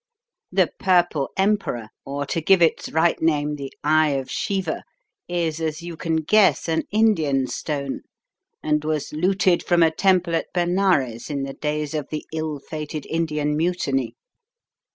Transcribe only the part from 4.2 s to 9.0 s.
Shiva,' is, as you can guess, an Indian stone, and